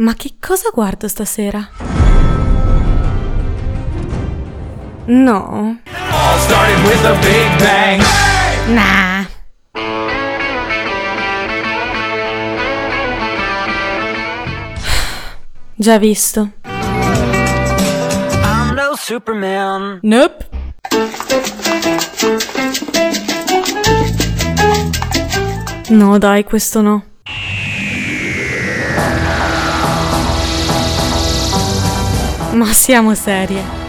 Ma 0.00 0.14
che 0.14 0.36
cosa 0.40 0.70
guardo 0.72 1.08
stasera? 1.08 1.68
No. 5.04 5.78
Nah. 8.68 9.26
Già 15.74 15.98
visto. 15.98 16.52
I'm 16.62 18.74
no 18.74 18.94
Superman. 18.96 19.98
Nope. 20.00 20.48
No, 25.90 26.16
dai, 26.16 26.44
questo 26.44 26.80
no. 26.80 27.04
Ma 32.52 32.72
siamo 32.72 33.14
serie. 33.14 33.79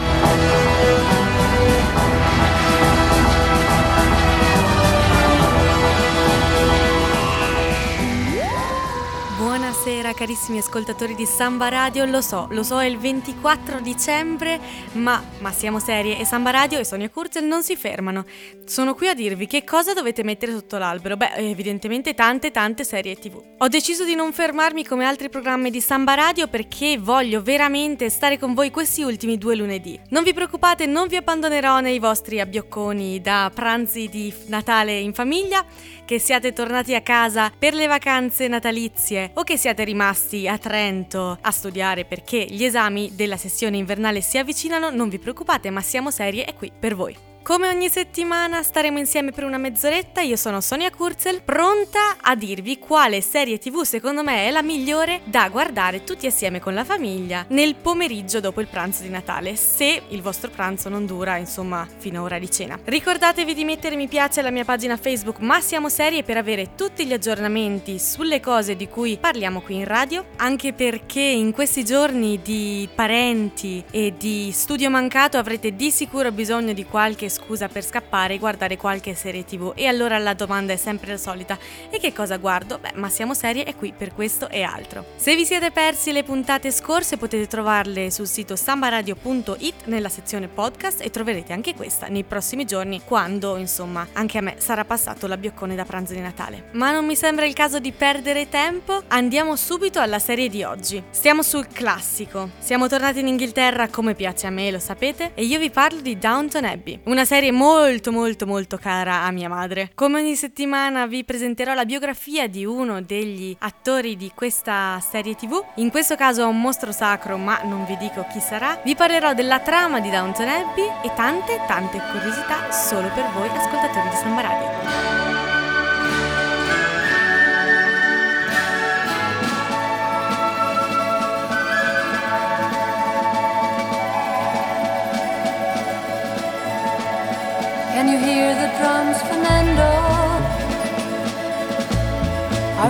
Carissimi 10.21 10.59
ascoltatori 10.59 11.16
di 11.16 11.25
Samba 11.25 11.67
Radio, 11.67 12.05
lo 12.05 12.21
so, 12.21 12.45
lo 12.52 12.61
so 12.61 12.80
è 12.80 12.85
il 12.85 12.99
24 12.99 13.80
dicembre, 13.80 14.59
ma, 14.91 15.20
ma 15.39 15.52
siamo 15.52 15.80
serie 15.80 16.20
e 16.20 16.25
Samba 16.25 16.52
Radio 16.52 16.77
e 16.77 16.85
Sonia 16.85 17.09
Kurzel 17.09 17.44
non 17.44 17.63
si 17.63 17.75
fermano. 17.75 18.25
Sono 18.66 18.94
qui 18.94 19.07
a 19.07 19.16
dirvi 19.16 19.47
che 19.47 19.63
cosa 19.63 19.94
dovete 19.94 20.21
mettere 20.21 20.52
sotto 20.52 20.77
l'albero, 20.77 21.17
beh 21.17 21.34
evidentemente 21.38 22.13
tante 22.13 22.52
tante 22.52 22.84
serie 22.84 23.16
tv. 23.16 23.41
Ho 23.57 23.67
deciso 23.67 24.05
di 24.05 24.13
non 24.13 24.31
fermarmi 24.31 24.85
come 24.85 25.05
altri 25.05 25.27
programmi 25.27 25.71
di 25.71 25.81
Samba 25.81 26.13
Radio 26.13 26.47
perché 26.47 26.99
voglio 26.99 27.41
veramente 27.41 28.08
stare 28.11 28.38
con 28.38 28.53
voi 28.53 28.69
questi 28.69 29.02
ultimi 29.02 29.39
due 29.39 29.55
lunedì. 29.55 29.99
Non 30.09 30.22
vi 30.22 30.36
preoccupate, 30.36 30.86
non 30.86 31.08
vi 31.08 31.16
abbandonerò 31.16 31.80
nei 31.80 31.97
vostri 31.97 32.39
abbiocconi 32.39 33.22
da 33.22 33.49
pranzi 33.52 34.08
di 34.08 34.31
Natale 34.45 34.99
in 34.99 35.16
famiglia, 35.16 35.66
che 36.12 36.20
siate 36.20 36.52
tornati 36.52 36.94
a 36.94 37.00
casa 37.00 37.54
per 37.58 37.73
le 37.73 37.88
vacanze 37.88 38.50
natalizie 38.50 39.31
o 39.36 39.44
che 39.44 39.56
siate 39.56 39.86
rimasti 39.86 40.45
a 40.45 40.58
Trento 40.58 41.38
a 41.40 41.52
studiare 41.52 42.04
perché 42.04 42.44
gli 42.50 42.66
esami 42.66 43.16
della 43.16 43.38
sessione 43.38 43.78
invernale 43.78 44.20
si 44.20 44.38
avvicinano, 44.38 44.89
non 44.89 45.08
vi 45.08 45.20
preoccupate, 45.20 45.70
ma 45.70 45.80
siamo 45.80 46.12
serie 46.12 46.44
è 46.44 46.54
qui 46.54 46.70
per 46.78 46.95
voi. 46.95 47.30
Come 47.44 47.67
ogni 47.67 47.89
settimana 47.89 48.61
staremo 48.61 49.00
insieme 49.00 49.31
per 49.31 49.45
una 49.45 49.58
mezz'oretta, 49.58 50.22
io 50.22 50.36
sono 50.36 50.61
Sonia 50.61 50.92
Kurzel, 50.92 51.42
pronta 51.42 52.17
a 52.22 52.36
dirvi 52.36 52.78
quale 52.78 53.20
serie 53.22 53.58
tv 53.58 53.81
secondo 53.81 54.22
me 54.22 54.48
è 54.48 54.52
la 54.52 54.61
migliore 54.61 55.22
da 55.23 55.50
guardare 55.50 56.03
tutti 56.03 56.28
assieme 56.28 56.59
con 56.59 56.75
la 56.75 56.83
famiglia 56.83 57.44
nel 57.50 57.73
pomeriggio 57.73 58.39
dopo 58.42 58.61
il 58.61 58.67
pranzo 58.67 59.02
di 59.02 59.09
Natale, 59.09 59.56
se 59.56 60.03
il 60.09 60.22
vostro 60.22 60.52
pranzo 60.52 60.88
non 60.88 61.08
dura 61.08 61.38
insomma 61.38 61.88
fino 61.98 62.20
a 62.20 62.23
ora 62.23 62.38
di 62.38 62.50
cena. 62.50 62.78
Ricordatevi 62.81 63.55
di 63.55 63.66
mettere 63.66 63.95
mi 63.95 64.08
piace 64.08 64.39
alla 64.39 64.52
mia 64.52 64.64
pagina 64.64 64.95
Facebook 64.95 65.39
Ma 65.39 65.59
Siamo 65.61 65.89
Serie 65.89 66.22
per 66.22 66.38
avere 66.38 66.76
tutti 66.76 67.08
gli 67.08 67.14
aggiornamenti 67.14 67.98
sulle 67.98 68.39
cose 68.39 68.76
di 68.76 68.88
cui 68.88 69.17
parliamo 69.17 69.61
qui 69.61 69.78
in 69.78 69.86
radio, 69.86 70.26
anche 70.38 70.73
perché 70.73 71.20
in 71.20 71.52
questi 71.52 71.83
giorni 71.83 72.39
di 72.44 72.88
parenti 72.94 73.83
e 73.89 74.14
di 74.16 74.52
studio 74.53 74.92
mancato 74.92 75.39
avrete 75.39 75.76
di 75.76 75.89
sicuro 75.89 76.31
bisogno 76.31 76.73
di 76.73 76.86
qualche 76.86 77.30
scusa 77.31 77.67
per 77.67 77.83
scappare 77.83 78.35
e 78.35 78.37
guardare 78.37 78.77
qualche 78.77 79.15
serie 79.15 79.45
tv. 79.45 79.73
E 79.75 79.87
allora 79.87 80.17
la 80.17 80.33
domanda 80.33 80.73
è 80.73 80.77
sempre 80.77 81.11
la 81.11 81.17
solita: 81.17 81.57
e 81.89 81.99
che 81.99 82.13
cosa 82.13 82.37
guardo? 82.37 82.77
Beh, 82.77 82.91
ma 82.95 83.09
siamo 83.09 83.33
serie 83.33 83.65
e 83.65 83.75
qui 83.75 83.93
per 83.97 84.13
questo 84.13 84.49
e 84.49 84.61
altro. 84.63 85.05
Se 85.15 85.35
vi 85.35 85.45
siete 85.45 85.71
persi 85.71 86.11
le 86.11 86.23
puntate 86.23 86.71
scorse 86.71 87.17
potete 87.17 87.47
trovarle 87.47 88.11
sul 88.11 88.27
sito 88.27 88.55
sambaradio.it 88.55 89.85
nella 89.85 90.09
sezione 90.09 90.47
podcast 90.47 91.02
e 91.02 91.09
troverete 91.09 91.53
anche 91.53 91.73
questa 91.73 92.07
nei 92.07 92.23
prossimi 92.23 92.65
giorni 92.65 93.02
quando, 93.03 93.57
insomma, 93.57 94.08
anche 94.14 94.37
a 94.37 94.41
me 94.41 94.55
sarà 94.58 94.83
passato 94.86 95.27
l'abbioccone 95.27 95.75
da 95.75 95.86
pranzo 95.86 96.14
di 96.14 96.20
Natale. 96.20 96.70
Ma 96.73 96.91
non 96.91 97.05
mi 97.05 97.15
sembra 97.15 97.45
il 97.45 97.53
caso 97.53 97.80
di 97.80 97.91
perdere 97.91 98.49
tempo, 98.49 99.02
andiamo 99.08 99.55
subito 99.55 99.99
alla 99.99 100.20
serie 100.20 100.49
di 100.49 100.64
oggi. 100.64 101.02
Stiamo 101.09 101.43
sul 101.43 101.67
classico. 101.67 102.49
Siamo 102.59 102.87
tornati 102.87 103.20
in 103.20 103.27
Inghilterra 103.27 103.87
come 103.87 104.15
piace 104.15 104.47
a 104.47 104.49
me, 104.49 104.71
lo 104.71 104.80
sapete, 104.80 105.31
e 105.33 105.43
io 105.43 105.59
vi 105.59 105.70
parlo 105.70 106.02
di 106.02 106.17
Downton 106.17 106.65
Abbey, 106.65 106.99
una 107.21 107.30
serie 107.30 107.52
molto 107.52 108.11
molto 108.11 108.48
molto 108.48 108.77
cara 108.77 109.21
a 109.21 109.32
mia 109.32 109.48
madre. 109.48 109.92
Come 109.93 110.20
ogni 110.20 110.36
settimana 110.36 111.05
vi 111.05 111.23
presenterò 111.23 111.76
la 111.76 111.86
biografia 111.86 112.48
di 112.48 112.65
uno 112.65 113.04
degli 113.04 113.55
attori 113.59 114.17
di 114.17 114.32
questa 114.33 114.99
serie 115.08 115.36
tv. 115.36 115.64
In 115.76 115.92
questo 115.92 116.15
caso 116.15 116.42
è 116.42 116.45
un 116.45 116.59
mostro 116.59 116.92
sacro, 116.92 117.37
ma 117.37 117.61
non 117.64 117.86
vi 117.86 117.95
dico 117.98 118.26
chi 118.32 118.39
sarà. 118.39 118.80
Vi 118.83 118.95
parlerò 118.95 119.36
della 119.36 119.59
trama 119.59 119.99
di 119.99 120.09
Downton 120.09 120.48
Abbey 120.48 120.89
e 121.04 121.14
tante 121.14 121.61
tante 121.67 122.02
curiosità 122.11 122.71
solo 122.71 123.08
per 123.14 123.30
voi 123.33 123.49
ascoltatori 123.49 124.09
di 124.09 124.15
Samba 124.15 124.42
Radio. 124.42 124.61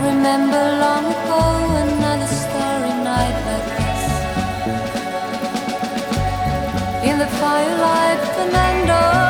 Remember 0.03 0.63
long 0.81 1.05
ago 1.05 1.41
another 1.85 2.25
starry 2.25 2.95
night 3.09 3.37
like 3.49 3.67
this. 3.77 4.03
In 7.09 7.19
the 7.19 7.27
firelight, 7.39 8.21
Fernando, 8.35 9.20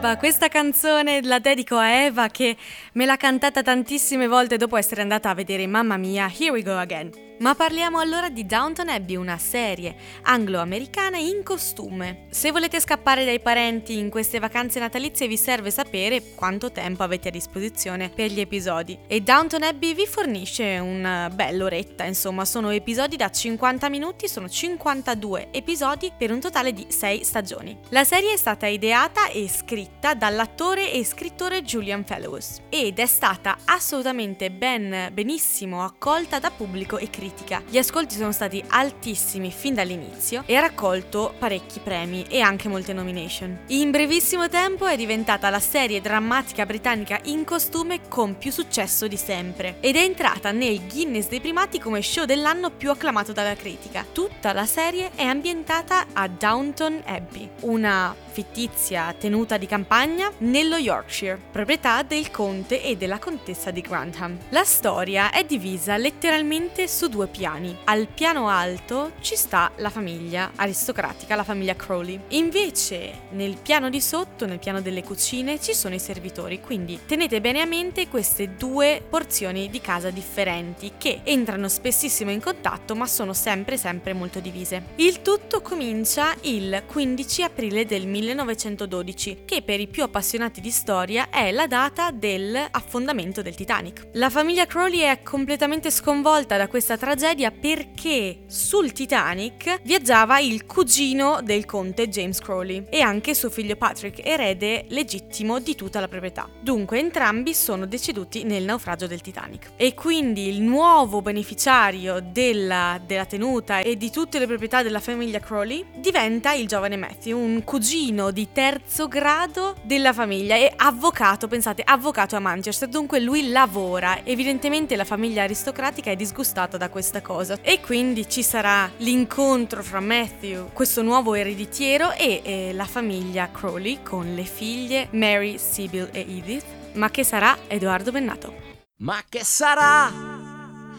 Abba, 0.00 0.16
questa 0.16 0.48
canzone 0.48 1.20
la 1.22 1.40
dedico 1.40 1.76
a 1.76 1.90
Eva 1.90 2.28
che 2.28 2.56
me 2.94 3.04
l'ha 3.04 3.18
cantata 3.18 3.60
tantissime 3.60 4.26
volte 4.28 4.56
dopo 4.56 4.78
essere 4.78 5.02
andata 5.02 5.28
a 5.28 5.34
vedere 5.34 5.66
Mamma 5.66 5.98
Mia, 5.98 6.26
Here 6.26 6.52
We 6.52 6.62
Go 6.62 6.78
Again. 6.78 7.29
Ma 7.40 7.54
parliamo 7.54 7.98
allora 7.98 8.28
di 8.28 8.44
Downton 8.44 8.90
Abbey, 8.90 9.16
una 9.16 9.38
serie 9.38 9.96
anglo-americana 10.24 11.16
in 11.16 11.42
costume. 11.42 12.26
Se 12.28 12.52
volete 12.52 12.78
scappare 12.80 13.24
dai 13.24 13.40
parenti 13.40 13.96
in 13.96 14.10
queste 14.10 14.38
vacanze 14.38 14.78
natalizie 14.78 15.26
vi 15.26 15.38
serve 15.38 15.70
sapere 15.70 16.34
quanto 16.34 16.70
tempo 16.70 17.02
avete 17.02 17.28
a 17.28 17.30
disposizione 17.30 18.10
per 18.10 18.30
gli 18.30 18.40
episodi. 18.40 18.98
E 19.06 19.22
Downton 19.22 19.62
Abbey 19.62 19.94
vi 19.94 20.06
fornisce 20.06 20.76
una 20.80 21.30
bella 21.32 21.64
oretta, 21.64 22.04
insomma, 22.04 22.44
sono 22.44 22.72
episodi 22.72 23.16
da 23.16 23.30
50 23.30 23.88
minuti, 23.88 24.28
sono 24.28 24.46
52 24.46 25.48
episodi 25.50 26.12
per 26.14 26.32
un 26.32 26.40
totale 26.40 26.74
di 26.74 26.84
6 26.90 27.24
stagioni. 27.24 27.74
La 27.88 28.04
serie 28.04 28.34
è 28.34 28.36
stata 28.36 28.66
ideata 28.66 29.30
e 29.30 29.48
scritta 29.48 30.12
dall'attore 30.12 30.92
e 30.92 31.02
scrittore 31.06 31.62
Julian 31.62 32.04
Fellows 32.04 32.60
ed 32.68 32.98
è 32.98 33.06
stata 33.06 33.56
assolutamente 33.64 34.50
ben 34.50 35.08
benissimo 35.14 35.82
accolta 35.82 36.38
da 36.38 36.50
pubblico 36.50 36.98
e 36.98 37.08
critica. 37.08 37.28
Gli 37.68 37.78
ascolti 37.78 38.16
sono 38.16 38.32
stati 38.32 38.62
altissimi 38.68 39.50
fin 39.50 39.74
dall'inizio 39.74 40.42
e 40.46 40.56
ha 40.56 40.60
raccolto 40.60 41.34
parecchi 41.38 41.80
premi 41.80 42.24
e 42.28 42.40
anche 42.40 42.68
molte 42.68 42.92
nomination. 42.92 43.58
In 43.68 43.90
brevissimo 43.90 44.48
tempo 44.48 44.86
è 44.86 44.96
diventata 44.96 45.50
la 45.50 45.60
serie 45.60 46.00
drammatica 46.00 46.66
britannica 46.66 47.20
in 47.24 47.44
costume 47.44 48.00
con 48.08 48.38
più 48.38 48.50
successo 48.50 49.06
di 49.06 49.16
sempre 49.16 49.76
ed 49.80 49.96
è 49.96 50.02
entrata 50.02 50.50
nel 50.52 50.86
Guinness 50.86 51.28
dei 51.28 51.40
primati 51.40 51.78
come 51.78 52.02
show 52.02 52.24
dell'anno 52.24 52.70
più 52.70 52.90
acclamato 52.90 53.32
dalla 53.32 53.54
critica. 53.54 54.04
Tutta 54.10 54.52
la 54.52 54.66
serie 54.66 55.10
è 55.14 55.24
ambientata 55.24 56.06
a 56.12 56.28
Downton 56.28 57.02
Abbey, 57.04 57.48
una 57.60 58.14
fittizia 58.40 59.14
tenuta 59.18 59.58
di 59.58 59.66
campagna 59.66 60.32
nello 60.38 60.76
Yorkshire, 60.76 61.38
proprietà 61.50 62.02
del 62.02 62.30
conte 62.30 62.82
e 62.82 62.96
della 62.96 63.18
contessa 63.18 63.70
di 63.70 63.82
Grantham. 63.82 64.38
La 64.48 64.64
storia 64.64 65.30
è 65.30 65.44
divisa 65.44 65.98
letteralmente 65.98 66.88
su 66.88 67.08
due 67.08 67.26
piani. 67.26 67.76
Al 67.84 68.06
piano 68.06 68.48
alto 68.48 69.12
ci 69.20 69.36
sta 69.36 69.70
la 69.76 69.90
famiglia 69.90 70.52
aristocratica, 70.56 71.34
la 71.34 71.44
famiglia 71.44 71.76
Crowley. 71.76 72.18
Invece 72.28 73.28
nel 73.32 73.58
piano 73.60 73.90
di 73.90 74.00
sotto, 74.00 74.46
nel 74.46 74.58
piano 74.58 74.80
delle 74.80 75.02
cucine, 75.02 75.60
ci 75.60 75.74
sono 75.74 75.94
i 75.94 76.00
servitori, 76.00 76.62
quindi 76.62 77.00
tenete 77.04 77.42
bene 77.42 77.60
a 77.60 77.66
mente 77.66 78.08
queste 78.08 78.54
due 78.56 79.02
porzioni 79.06 79.68
di 79.68 79.82
casa 79.82 80.08
differenti 80.08 80.92
che 80.96 81.20
entrano 81.24 81.68
spessissimo 81.68 82.30
in 82.30 82.40
contatto 82.40 82.94
ma 82.94 83.06
sono 83.06 83.34
sempre 83.34 83.76
sempre 83.76 84.14
molto 84.14 84.40
divise. 84.40 84.82
Il 84.96 85.20
tutto 85.20 85.60
comincia 85.60 86.34
il 86.42 86.84
15 86.86 87.42
aprile 87.42 87.84
del 87.84 88.06
1900 88.06 88.28
1912, 88.30 89.42
che 89.44 89.62
per 89.62 89.80
i 89.80 89.88
più 89.88 90.02
appassionati 90.02 90.60
di 90.60 90.70
storia 90.70 91.30
è 91.30 91.50
la 91.50 91.66
data 91.66 92.10
dell'affondamento 92.10 93.42
del 93.42 93.54
Titanic. 93.54 94.08
La 94.14 94.30
famiglia 94.30 94.66
Crowley 94.66 95.00
è 95.00 95.22
completamente 95.22 95.90
sconvolta 95.90 96.56
da 96.56 96.68
questa 96.68 96.96
tragedia 96.96 97.50
perché 97.50 98.42
sul 98.46 98.92
Titanic 98.92 99.80
viaggiava 99.82 100.38
il 100.38 100.66
cugino 100.66 101.40
del 101.42 101.64
conte 101.64 102.08
James 102.08 102.40
Crowley 102.40 102.84
e 102.88 103.00
anche 103.00 103.34
suo 103.34 103.50
figlio 103.50 103.76
Patrick, 103.76 104.24
erede 104.24 104.84
legittimo 104.88 105.58
di 105.58 105.74
tutta 105.74 106.00
la 106.00 106.08
proprietà. 106.08 106.48
Dunque 106.60 106.98
entrambi 106.98 107.54
sono 107.54 107.86
deceduti 107.86 108.44
nel 108.44 108.64
naufragio 108.64 109.06
del 109.06 109.20
Titanic. 109.20 109.72
E 109.76 109.94
quindi 109.94 110.48
il 110.48 110.60
nuovo 110.60 111.22
beneficiario 111.22 112.20
della, 112.20 113.00
della 113.04 113.24
tenuta 113.24 113.80
e 113.80 113.96
di 113.96 114.10
tutte 114.10 114.38
le 114.38 114.46
proprietà 114.46 114.82
della 114.82 115.00
famiglia 115.00 115.40
Crowley 115.40 115.84
diventa 115.96 116.52
il 116.52 116.66
giovane 116.66 116.96
Matthew, 116.96 117.38
un 117.38 117.64
cugino 117.64 118.09
di 118.10 118.48
terzo 118.52 119.06
grado 119.06 119.76
della 119.82 120.12
famiglia 120.12 120.56
e 120.56 120.72
avvocato, 120.74 121.46
pensate, 121.46 121.82
avvocato 121.84 122.34
a 122.34 122.40
Manchester, 122.40 122.88
dunque 122.88 123.20
lui 123.20 123.50
lavora. 123.50 124.24
Evidentemente 124.24 124.96
la 124.96 125.04
famiglia 125.04 125.44
aristocratica 125.44 126.10
è 126.10 126.16
disgustata 126.16 126.76
da 126.76 126.88
questa 126.88 127.22
cosa 127.22 127.56
e 127.62 127.80
quindi 127.80 128.28
ci 128.28 128.42
sarà 128.42 128.90
l'incontro 128.96 129.82
fra 129.82 130.00
Matthew, 130.00 130.70
questo 130.72 131.02
nuovo 131.02 131.34
ereditiero, 131.34 132.12
e 132.12 132.40
eh, 132.42 132.72
la 132.72 132.84
famiglia 132.84 133.48
Crowley 133.52 134.02
con 134.02 134.34
le 134.34 134.44
figlie 134.44 135.06
Mary, 135.12 135.56
Sibyl 135.56 136.08
e 136.10 136.20
Edith. 136.20 136.64
Ma 136.94 137.10
che 137.10 137.22
sarà 137.22 137.56
Edoardo 137.68 138.10
Bennato? 138.10 138.52
Ma 138.98 139.22
che 139.28 139.44
sarà? 139.44 140.10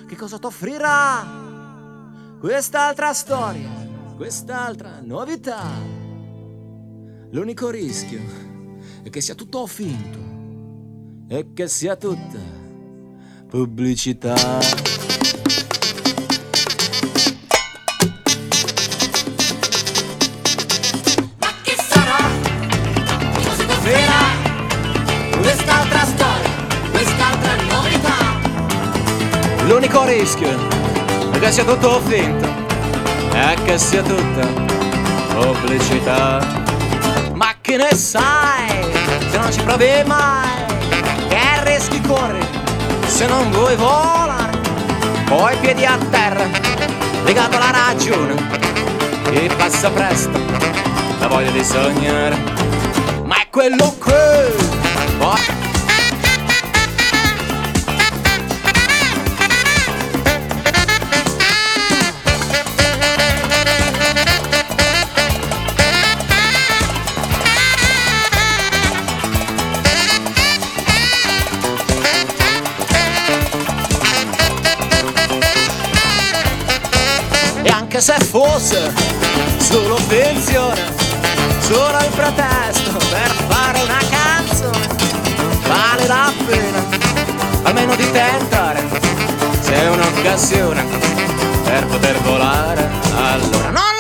Che 0.08 0.16
cosa 0.16 0.40
t'offrirà? 0.40 1.28
Quest'altra 2.40 3.14
storia, 3.14 3.70
quest'altra 4.16 5.00
novità. 5.02 6.01
L'unico 7.34 7.70
rischio 7.70 8.20
è 9.04 9.10
che 9.10 9.22
sia 9.22 9.36
tutto 9.36 9.66
finto 9.66 10.20
e 11.30 11.54
che 11.54 11.70
sia 11.70 11.96
tutta 11.96 12.38
pubblicità. 13.48 14.34
Ma 21.38 21.48
che 21.62 21.76
sarà? 21.78 22.18
Che 23.32 23.44
cosa 23.46 23.64
t'offrirà? 23.64 25.40
Quest'altra 25.40 26.04
storia, 26.04 26.50
quest'altra 26.92 27.56
novità. 27.64 28.18
L'unico 29.68 30.04
rischio 30.04 30.50
è 31.32 31.40
che 31.40 31.50
sia 31.50 31.64
tutto 31.64 32.02
finto 32.02 32.50
e 33.34 33.56
che 33.64 33.78
sia 33.78 34.04
tutta 34.04 34.46
pubblicità. 35.34 36.61
Che 37.72 37.78
ne 37.78 37.96
sai 37.96 38.84
se 39.30 39.38
non 39.38 39.50
ci 39.50 39.62
provi 39.64 40.04
mai? 40.06 40.66
Che 41.30 41.64
rischi 41.64 42.02
corri 42.02 42.46
se 43.06 43.26
non 43.28 43.50
vuoi 43.50 43.78
volare? 43.78 44.60
Poi 45.24 45.56
piedi 45.56 45.86
a 45.86 45.98
terra, 46.10 46.50
legato 47.24 47.56
alla 47.56 47.72
ragione. 47.72 48.36
E 49.32 49.50
passa 49.56 49.90
presto 49.90 50.38
la 51.20 51.28
voglia 51.30 51.52
di 51.52 51.64
sognare. 51.64 52.36
Ma 53.24 53.36
è 53.36 53.48
quello 53.50 53.96
che 54.04 55.61
se 78.02 78.18
fosse 78.20 78.92
solo 79.60 79.96
finzione, 79.98 80.82
solo 81.60 82.00
il 82.00 82.10
pretesto 82.16 82.98
per 83.12 83.32
fare 83.48 83.80
una 83.84 84.00
canzone, 84.10 84.88
vale 85.68 86.08
la 86.08 86.34
pena 86.48 86.84
almeno 87.62 87.96
di 87.96 88.10
tentare, 88.10 88.84
se 89.60 89.74
è 89.74 89.88
un'occasione 89.88 90.84
per 91.64 91.86
poter 91.86 92.20
volare, 92.22 92.90
allora 93.14 93.70
non 93.70 93.91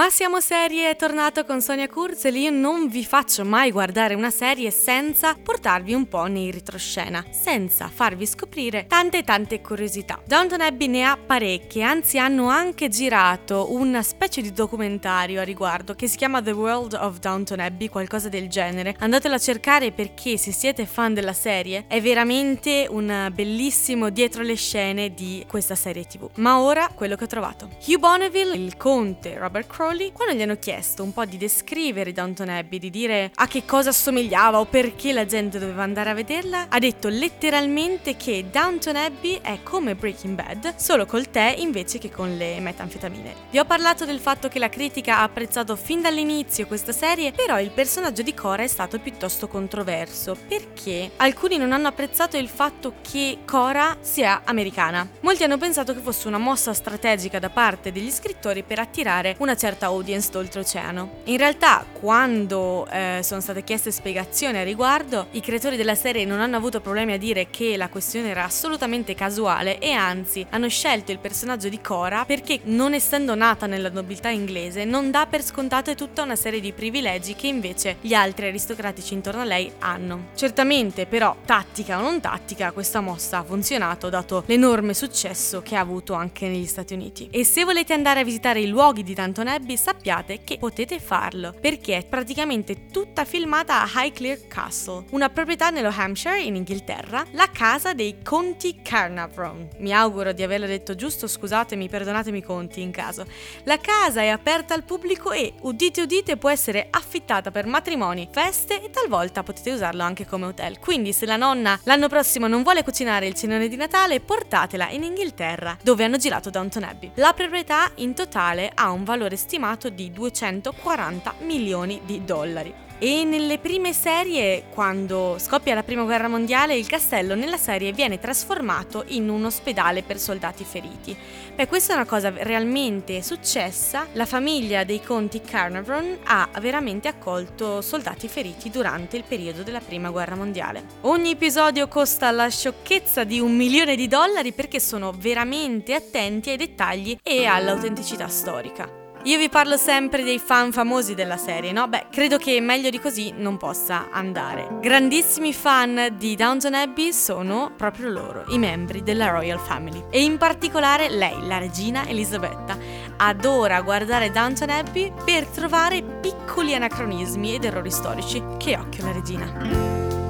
Ma 0.00 0.08
siamo 0.08 0.40
serie 0.40 0.88
è 0.88 0.96
tornato 0.96 1.44
con 1.44 1.60
Sonia 1.60 1.86
Kurzel. 1.86 2.34
Io 2.34 2.50
non 2.50 2.88
vi 2.88 3.04
faccio 3.04 3.44
mai 3.44 3.70
guardare 3.70 4.14
una 4.14 4.30
serie 4.30 4.70
senza 4.70 5.34
portarvi 5.34 5.92
un 5.92 6.08
po' 6.08 6.24
nei 6.24 6.50
retroscena, 6.50 7.22
senza 7.30 7.86
farvi 7.92 8.24
scoprire 8.24 8.86
tante 8.86 9.22
tante 9.24 9.60
curiosità. 9.60 10.18
Downton 10.24 10.62
Abbey 10.62 10.86
ne 10.86 11.04
ha 11.04 11.18
parecchie, 11.18 11.82
anzi 11.82 12.18
hanno 12.18 12.48
anche 12.48 12.88
girato 12.88 13.74
una 13.74 14.02
specie 14.02 14.40
di 14.40 14.54
documentario 14.54 15.38
a 15.38 15.44
riguardo 15.44 15.94
che 15.94 16.08
si 16.08 16.16
chiama 16.16 16.40
The 16.40 16.52
World 16.52 16.94
of 16.94 17.18
Downton 17.18 17.60
Abbey, 17.60 17.88
qualcosa 17.88 18.30
del 18.30 18.48
genere. 18.48 18.96
Andatelo 19.00 19.34
a 19.34 19.38
cercare 19.38 19.92
perché 19.92 20.38
se 20.38 20.50
siete 20.50 20.86
fan 20.86 21.12
della 21.12 21.34
serie 21.34 21.84
è 21.88 22.00
veramente 22.00 22.86
un 22.88 23.30
bellissimo 23.34 24.08
dietro 24.08 24.42
le 24.44 24.54
scene 24.54 25.12
di 25.12 25.44
questa 25.46 25.74
serie 25.74 26.06
TV. 26.06 26.26
Ma 26.36 26.58
ora 26.58 26.88
quello 26.94 27.16
che 27.16 27.24
ho 27.24 27.26
trovato. 27.26 27.68
Hugh 27.86 27.98
Bonneville, 27.98 28.56
il 28.56 28.78
conte 28.78 29.36
Robert 29.36 29.66
Crowley, 29.90 30.12
quando 30.12 30.34
gli 30.34 30.42
hanno 30.42 30.56
chiesto 30.56 31.02
un 31.02 31.12
po' 31.12 31.24
di 31.24 31.36
descrivere 31.36 32.12
Downton 32.12 32.48
Abbey, 32.48 32.78
di 32.78 32.90
dire 32.90 33.32
a 33.34 33.48
che 33.48 33.64
cosa 33.64 33.88
assomigliava 33.88 34.60
o 34.60 34.66
perché 34.66 35.12
la 35.12 35.26
gente 35.26 35.58
doveva 35.58 35.82
andare 35.82 36.10
a 36.10 36.14
vederla, 36.14 36.66
ha 36.68 36.78
detto 36.78 37.08
letteralmente 37.08 38.16
che 38.16 38.46
Downton 38.52 38.94
Abbey 38.94 39.40
è 39.42 39.58
come 39.64 39.96
Breaking 39.96 40.36
Bad, 40.36 40.76
solo 40.76 41.06
col 41.06 41.30
tè 41.30 41.56
invece 41.58 41.98
che 41.98 42.08
con 42.08 42.36
le 42.36 42.60
metanfetamine. 42.60 43.34
Vi 43.50 43.58
ho 43.58 43.64
parlato 43.64 44.04
del 44.04 44.20
fatto 44.20 44.46
che 44.46 44.60
la 44.60 44.68
critica 44.68 45.18
ha 45.18 45.22
apprezzato 45.24 45.74
fin 45.74 46.00
dall'inizio 46.00 46.68
questa 46.68 46.92
serie, 46.92 47.32
però 47.32 47.60
il 47.60 47.72
personaggio 47.72 48.22
di 48.22 48.32
Cora 48.32 48.62
è 48.62 48.68
stato 48.68 49.00
piuttosto 49.00 49.48
controverso, 49.48 50.36
perché 50.46 51.10
alcuni 51.16 51.56
non 51.56 51.72
hanno 51.72 51.88
apprezzato 51.88 52.36
il 52.36 52.48
fatto 52.48 52.94
che 53.00 53.38
Cora 53.44 53.96
sia 54.00 54.42
americana. 54.44 55.08
Molti 55.20 55.42
hanno 55.42 55.58
pensato 55.58 55.94
che 55.94 56.00
fosse 56.00 56.28
una 56.28 56.38
mossa 56.38 56.72
strategica 56.74 57.40
da 57.40 57.50
parte 57.50 57.90
degli 57.90 58.10
scrittori 58.12 58.62
per 58.62 58.78
attirare 58.78 59.34
una 59.38 59.56
certa 59.56 59.78
audience 59.86 60.30
d'oltreoceano. 60.30 61.22
In 61.24 61.36
realtà, 61.36 61.84
quando 61.92 62.86
eh, 62.90 63.20
sono 63.22 63.40
state 63.40 63.64
chieste 63.64 63.90
spiegazioni 63.90 64.58
a 64.58 64.62
riguardo, 64.62 65.26
i 65.32 65.40
creatori 65.40 65.76
della 65.76 65.94
serie 65.94 66.24
non 66.24 66.40
hanno 66.40 66.56
avuto 66.56 66.80
problemi 66.80 67.12
a 67.12 67.18
dire 67.18 67.48
che 67.50 67.76
la 67.76 67.88
questione 67.88 68.30
era 68.30 68.44
assolutamente 68.44 69.14
casuale 69.14 69.78
e 69.78 69.92
anzi 69.92 70.46
hanno 70.50 70.68
scelto 70.68 71.12
il 71.12 71.18
personaggio 71.18 71.68
di 71.68 71.80
Cora 71.80 72.24
perché, 72.24 72.60
non 72.64 72.94
essendo 72.94 73.34
nata 73.34 73.66
nella 73.66 73.90
nobiltà 73.90 74.28
inglese, 74.28 74.84
non 74.84 75.10
dà 75.10 75.26
per 75.26 75.42
scontate 75.42 75.94
tutta 75.94 76.22
una 76.22 76.36
serie 76.36 76.60
di 76.60 76.72
privilegi 76.72 77.34
che 77.34 77.46
invece 77.46 77.96
gli 78.00 78.14
altri 78.14 78.46
aristocratici 78.46 79.14
intorno 79.14 79.42
a 79.42 79.44
lei 79.44 79.70
hanno. 79.80 80.28
Certamente, 80.34 81.06
però, 81.06 81.36
tattica 81.44 81.98
o 81.98 82.02
non 82.02 82.20
tattica, 82.20 82.72
questa 82.72 83.00
mossa 83.00 83.38
ha 83.38 83.42
funzionato 83.42 84.08
dato 84.08 84.44
l'enorme 84.46 84.94
successo 84.94 85.62
che 85.62 85.76
ha 85.76 85.80
avuto 85.80 86.14
anche 86.14 86.48
negli 86.48 86.66
Stati 86.66 86.94
Uniti. 86.94 87.28
E 87.30 87.44
se 87.44 87.64
volete 87.64 87.92
andare 87.92 88.20
a 88.20 88.24
visitare 88.24 88.60
i 88.60 88.66
luoghi 88.66 89.02
di 89.02 89.14
Downton 89.14 89.48
Abbey, 89.48 89.69
sappiate 89.76 90.42
che 90.44 90.58
potete 90.58 90.98
farlo 90.98 91.54
perché 91.58 91.98
è 91.98 92.04
praticamente 92.04 92.86
tutta 92.90 93.24
filmata 93.24 93.82
a 93.82 93.88
Highclere 93.94 94.46
Castle, 94.48 95.04
una 95.10 95.28
proprietà 95.28 95.70
nello 95.70 95.92
Hampshire 95.94 96.40
in 96.40 96.56
Inghilterra, 96.56 97.24
la 97.32 97.48
casa 97.50 97.94
dei 97.94 98.22
conti 98.22 98.80
Carnarvon. 98.82 99.68
Mi 99.78 99.92
auguro 99.92 100.32
di 100.32 100.42
averlo 100.42 100.66
detto 100.66 100.94
giusto, 100.94 101.26
scusatemi, 101.26 101.88
perdonatemi 101.88 102.42
conti 102.42 102.80
in 102.80 102.90
caso. 102.90 103.26
La 103.64 103.78
casa 103.78 104.20
è 104.20 104.28
aperta 104.28 104.74
al 104.74 104.84
pubblico 104.84 105.30
e, 105.30 105.54
udite 105.60 106.02
udite, 106.02 106.36
può 106.36 106.50
essere 106.50 106.88
affittata 106.90 107.50
per 107.50 107.66
matrimoni, 107.66 108.28
feste 108.30 108.82
e 108.82 108.90
talvolta 108.90 109.42
potete 109.42 109.72
usarlo 109.72 110.02
anche 110.02 110.26
come 110.26 110.46
hotel. 110.46 110.78
Quindi 110.78 111.12
se 111.12 111.26
la 111.26 111.36
nonna 111.36 111.78
l'anno 111.84 112.08
prossimo 112.08 112.46
non 112.46 112.62
vuole 112.62 112.82
cucinare 112.82 113.26
il 113.26 113.34
cenone 113.34 113.68
di 113.68 113.76
Natale, 113.76 114.20
portatela 114.20 114.90
in 114.90 115.04
Inghilterra, 115.04 115.76
dove 115.82 116.04
hanno 116.04 116.16
girato 116.16 116.50
Downton 116.50 116.82
Abbey. 116.82 117.12
La 117.14 117.32
proprietà 117.32 117.90
in 117.96 118.14
totale 118.14 118.70
ha 118.74 118.90
un 118.90 119.04
valore 119.04 119.36
stimato 119.36 119.58
stimato 119.60 119.90
di 119.90 120.10
240 120.10 121.34
milioni 121.40 122.00
di 122.06 122.24
dollari. 122.24 122.88
E 123.02 123.24
nelle 123.24 123.56
prime 123.56 123.94
serie, 123.94 124.64
quando 124.68 125.36
scoppia 125.38 125.74
la 125.74 125.82
prima 125.82 126.02
guerra 126.02 126.28
mondiale, 126.28 126.76
il 126.76 126.86
castello 126.86 127.34
nella 127.34 127.56
serie 127.56 127.92
viene 127.92 128.18
trasformato 128.18 129.04
in 129.08 129.30
un 129.30 129.46
ospedale 129.46 130.02
per 130.02 130.18
soldati 130.18 130.64
feriti. 130.64 131.16
Beh, 131.54 131.66
questa 131.66 131.92
è 131.92 131.96
una 131.96 132.04
cosa 132.04 132.30
realmente 132.30 133.22
successa. 133.22 134.06
La 134.12 134.26
famiglia 134.26 134.84
dei 134.84 135.02
conti 135.02 135.40
Carnarvon 135.40 136.18
ha 136.24 136.50
veramente 136.60 137.08
accolto 137.08 137.80
soldati 137.80 138.28
feriti 138.28 138.68
durante 138.68 139.16
il 139.16 139.24
periodo 139.26 139.62
della 139.62 139.80
prima 139.80 140.10
guerra 140.10 140.36
mondiale. 140.36 140.84
Ogni 141.02 141.30
episodio 141.30 141.88
costa 141.88 142.30
la 142.30 142.48
sciocchezza 142.48 143.24
di 143.24 143.40
un 143.40 143.56
milione 143.56 143.96
di 143.96 144.08
dollari 144.08 144.52
perché 144.52 144.78
sono 144.78 145.12
veramente 145.16 145.94
attenti 145.94 146.50
ai 146.50 146.58
dettagli 146.58 147.18
e 147.22 147.46
all'autenticità 147.46 148.28
storica. 148.28 148.99
Io 149.24 149.36
vi 149.36 149.50
parlo 149.50 149.76
sempre 149.76 150.22
dei 150.22 150.38
fan 150.38 150.72
famosi 150.72 151.14
della 151.14 151.36
serie, 151.36 151.72
no? 151.72 151.86
Beh, 151.88 152.06
credo 152.10 152.38
che 152.38 152.58
meglio 152.58 152.88
di 152.88 152.98
così 152.98 153.34
non 153.36 153.58
possa 153.58 154.08
andare. 154.10 154.78
Grandissimi 154.80 155.52
fan 155.52 156.14
di 156.16 156.34
Downton 156.36 156.72
Abbey 156.72 157.12
sono 157.12 157.70
proprio 157.76 158.08
loro, 158.08 158.44
i 158.48 158.56
membri 158.56 159.02
della 159.02 159.28
Royal 159.28 159.58
Family. 159.58 160.04
E 160.08 160.22
in 160.22 160.38
particolare 160.38 161.10
lei, 161.10 161.46
la 161.46 161.58
regina 161.58 162.08
Elisabetta, 162.08 162.78
adora 163.18 163.82
guardare 163.82 164.30
Downton 164.30 164.70
Abbey 164.70 165.12
per 165.22 165.44
trovare 165.44 166.02
piccoli 166.02 166.74
anacronismi 166.74 167.54
ed 167.54 167.64
errori 167.64 167.90
storici. 167.90 168.42
Che 168.56 168.74
occhio 168.78 169.04
la 169.04 169.12
regina! 169.12 169.52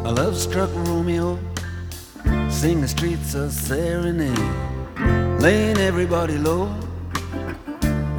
A 0.03 0.11
love 0.11 0.35
struck 0.35 0.75
Romeo, 0.87 1.39
sing 2.49 2.81
the 2.81 2.89
streets 2.89 3.35
a 3.35 3.49
serenade, 3.49 4.41
laying 5.39 5.79
everybody 5.79 6.37
low 6.37 6.89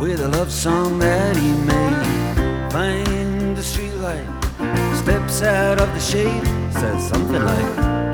with 0.01 0.20
a 0.20 0.27
love 0.29 0.51
song 0.51 0.98
that 0.98 1.38
he 1.38 1.51
made. 1.51 2.72
Find 2.72 3.55
the 3.55 3.62
streetlight, 3.62 4.25
steps 4.98 5.43
out 5.43 5.79
of 5.79 5.93
the 5.93 6.00
shade, 6.00 6.43
says 6.74 7.08
something 7.08 7.43
like, 7.43 8.10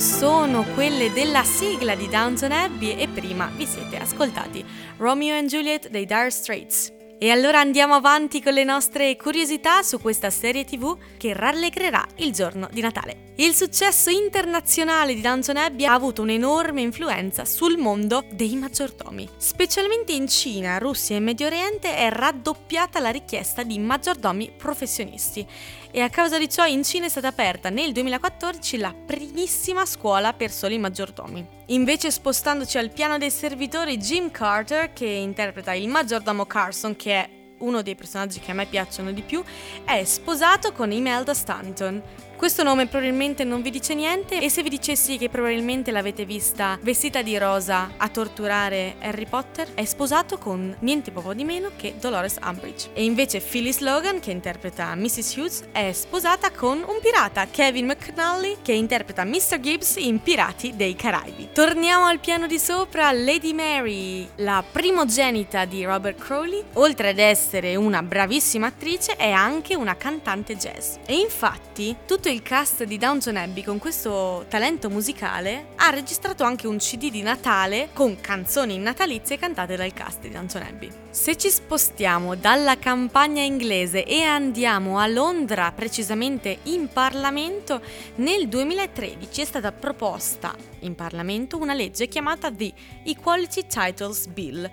sono 0.00 0.64
quelle 0.72 1.12
della 1.12 1.44
sigla 1.44 1.94
di 1.94 2.08
Downton 2.08 2.52
Abbey 2.52 2.96
e 2.96 3.06
prima 3.06 3.52
vi 3.54 3.66
siete 3.66 3.98
ascoltati 3.98 4.64
Romeo 4.96 5.36
and 5.36 5.50
Juliet 5.50 5.90
dei 5.90 6.06
Dire 6.06 6.30
Straits. 6.30 6.90
E 7.18 7.28
allora 7.28 7.60
andiamo 7.60 7.92
avanti 7.92 8.42
con 8.42 8.54
le 8.54 8.64
nostre 8.64 9.14
curiosità 9.16 9.82
su 9.82 10.00
questa 10.00 10.30
serie 10.30 10.64
tv 10.64 10.96
che 11.18 11.34
rallegrerà 11.34 12.06
il 12.16 12.32
giorno 12.32 12.66
di 12.72 12.80
Natale. 12.80 13.34
Il 13.36 13.54
successo 13.54 14.08
internazionale 14.08 15.12
di 15.12 15.20
Downton 15.20 15.58
Abbey 15.58 15.84
ha 15.84 15.92
avuto 15.92 16.22
un'enorme 16.22 16.80
influenza 16.80 17.44
sul 17.44 17.76
mondo 17.76 18.24
dei 18.32 18.56
maggiordomi. 18.56 19.28
Specialmente 19.36 20.12
in 20.12 20.28
Cina, 20.28 20.78
Russia 20.78 21.16
e 21.16 21.20
Medio 21.20 21.44
Oriente 21.44 21.94
è 21.94 22.08
raddoppiata 22.08 23.00
la 23.00 23.10
richiesta 23.10 23.64
di 23.64 23.78
maggiordomi 23.78 24.52
professionisti 24.56 25.46
e 25.92 26.00
a 26.00 26.08
causa 26.08 26.38
di 26.38 26.48
ciò 26.48 26.64
in 26.66 26.84
Cina 26.84 27.06
è 27.06 27.08
stata 27.08 27.28
aperta 27.28 27.68
nel 27.68 27.92
2014 27.92 28.76
la 28.78 28.94
primissima 28.94 29.84
scuola 29.86 30.32
per 30.32 30.50
soli 30.50 30.78
maggiordomi. 30.78 31.46
Invece 31.66 32.10
spostandoci 32.10 32.78
al 32.78 32.90
piano 32.90 33.18
dei 33.18 33.30
servitori, 33.30 33.98
Jim 33.98 34.30
Carter, 34.30 34.92
che 34.92 35.06
interpreta 35.06 35.72
il 35.72 35.88
maggiordomo 35.88 36.46
Carson, 36.46 36.96
che 36.96 37.12
è 37.12 37.28
uno 37.58 37.82
dei 37.82 37.94
personaggi 37.94 38.40
che 38.40 38.52
a 38.52 38.54
me 38.54 38.66
piacciono 38.66 39.12
di 39.12 39.22
più, 39.22 39.42
è 39.84 40.04
sposato 40.04 40.72
con 40.72 40.92
Imelda 40.92 41.34
Stanton. 41.34 42.02
Questo 42.40 42.62
nome 42.62 42.86
probabilmente 42.86 43.44
non 43.44 43.60
vi 43.60 43.68
dice 43.68 43.94
niente 43.94 44.40
e 44.40 44.48
se 44.48 44.62
vi 44.62 44.70
dicessi 44.70 45.18
che 45.18 45.28
probabilmente 45.28 45.90
l'avete 45.90 46.24
vista 46.24 46.78
vestita 46.80 47.20
di 47.20 47.36
rosa 47.36 47.90
a 47.98 48.08
torturare 48.08 48.94
Harry 49.00 49.26
Potter, 49.26 49.74
è 49.74 49.84
sposato 49.84 50.38
con 50.38 50.74
niente 50.80 51.10
poco 51.10 51.34
di 51.34 51.44
meno 51.44 51.72
che 51.76 51.96
Dolores 52.00 52.38
Umbridge. 52.42 52.92
E 52.94 53.04
invece 53.04 53.40
Phyllis 53.40 53.80
Logan, 53.80 54.20
che 54.20 54.30
interpreta 54.30 54.94
Mrs. 54.94 55.36
Hughes, 55.36 55.64
è 55.70 55.92
sposata 55.92 56.50
con 56.50 56.78
un 56.78 56.98
pirata, 57.02 57.46
Kevin 57.46 57.84
McNally, 57.84 58.56
che 58.62 58.72
interpreta 58.72 59.22
Mr. 59.24 59.60
Gibbs 59.60 59.96
in 59.96 60.22
Pirati 60.22 60.74
dei 60.74 60.96
Caraibi. 60.96 61.50
Torniamo 61.52 62.06
al 62.06 62.20
piano 62.20 62.46
di 62.46 62.58
sopra, 62.58 63.12
Lady 63.12 63.52
Mary, 63.52 64.26
la 64.36 64.64
primogenita 64.66 65.66
di 65.66 65.84
Robert 65.84 66.18
Crowley, 66.18 66.64
oltre 66.72 67.10
ad 67.10 67.18
essere 67.18 67.76
una 67.76 68.02
bravissima 68.02 68.68
attrice, 68.68 69.16
è 69.16 69.30
anche 69.30 69.74
una 69.74 69.98
cantante 69.98 70.56
jazz. 70.56 70.94
E 71.04 71.16
infatti, 71.16 71.94
tutto 72.06 72.28
il 72.30 72.42
cast 72.42 72.84
di 72.84 72.96
Downton 72.96 73.36
Abbey 73.36 73.64
con 73.64 73.78
questo 73.78 74.44
talento 74.48 74.88
musicale 74.88 75.70
ha 75.76 75.90
registrato 75.90 76.44
anche 76.44 76.68
un 76.68 76.76
CD 76.76 77.10
di 77.10 77.22
Natale 77.22 77.88
con 77.92 78.20
canzoni 78.20 78.78
natalizie 78.78 79.36
cantate 79.36 79.74
dal 79.74 79.92
cast 79.92 80.20
di 80.20 80.30
Downton 80.30 80.62
Abbey. 80.62 80.90
Se 81.10 81.36
ci 81.36 81.50
spostiamo 81.50 82.36
dalla 82.36 82.78
campagna 82.78 83.42
inglese 83.42 84.04
e 84.04 84.22
andiamo 84.22 85.00
a 85.00 85.08
Londra, 85.08 85.72
precisamente 85.72 86.58
in 86.64 86.88
Parlamento, 86.88 87.82
nel 88.16 88.46
2013 88.46 89.40
è 89.40 89.44
stata 89.44 89.72
proposta 89.72 90.54
in 90.80 90.94
Parlamento 90.94 91.58
una 91.58 91.74
legge 91.74 92.06
chiamata 92.06 92.52
The 92.52 92.72
Equality 93.04 93.66
Titles 93.66 94.26
Bill. 94.28 94.70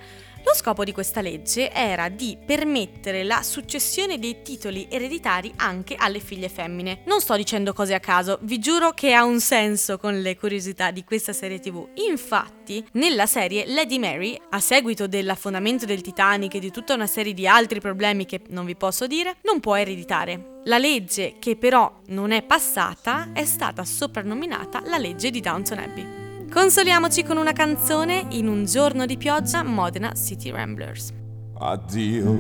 Lo 0.48 0.56
scopo 0.56 0.86
di 0.86 0.94
questa 0.94 1.20
legge 1.20 1.74
era 1.74 2.08
di 2.08 2.38
permettere 2.44 3.26
la 3.26 3.44
successione 3.44 4.18
dei 4.18 4.44
titoli 4.44 4.88
ereditari 4.90 5.52
anche 5.58 5.96
alle 5.96 6.22
figlie 6.22 6.48
femmine. 6.48 7.02
Non 7.04 7.20
sto 7.20 7.36
dicendo 7.36 7.74
cose 7.74 7.94
a 7.94 8.00
caso, 8.00 8.40
vi 8.44 8.58
giuro 8.58 8.92
che 8.92 9.14
ha 9.14 9.26
un 9.26 9.42
senso 9.42 9.98
con 9.98 10.22
le 10.22 10.38
curiosità 10.38 10.92
di 10.92 11.04
questa 11.04 11.34
serie 11.34 11.60
TV. 11.60 11.90
Infatti, 12.08 12.82
nella 12.94 13.26
serie 13.26 13.66
Lady 13.68 14.00
Mary, 14.00 14.40
a 14.52 14.62
seguito 14.62 15.06
dell'affondamento 15.06 15.86
del 15.86 16.00
Titanic 16.00 16.56
e 16.56 16.60
di 16.60 16.72
tutta 16.72 16.94
una 16.94 17.08
serie 17.08 17.34
di 17.34 17.46
altri 17.46 17.82
problemi 17.82 18.26
che 18.26 18.40
non 18.48 18.64
vi 18.64 18.78
posso 18.78 19.06
dire, 19.06 19.36
non 19.42 19.60
può 19.60 19.76
ereditare. 19.76 20.62
La 20.64 20.78
legge 20.78 21.36
che 21.40 21.58
però 21.58 21.94
non 22.08 22.32
è 22.32 22.42
passata 22.42 23.32
è 23.34 23.44
stata 23.44 23.84
soprannominata 23.84 24.82
la 24.86 24.98
legge 24.98 25.30
di 25.30 25.42
Downton 25.42 25.80
Abbey. 25.80 26.27
Consoliamoci 26.52 27.24
con 27.24 27.38
una 27.38 27.52
canzone 27.52 28.26
in 28.30 28.48
un 28.48 28.64
giorno 28.64 29.06
di 29.06 29.18
pioggia 29.18 29.64
Modena 29.64 30.14
City 30.14 30.50
Ramblers. 30.50 31.14
Addio, 31.60 32.38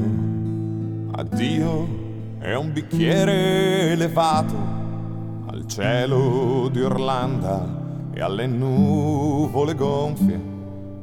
addio, 1.11 1.87
è 2.39 2.55
un 2.55 2.71
bicchiere 2.71 3.91
elevato 3.91 4.55
al 5.47 5.67
cielo 5.67 6.69
di 6.71 6.81
Orlanda 6.81 8.09
e 8.13 8.21
alle 8.21 8.47
nuvole 8.47 9.75
gonfie, 9.75 10.41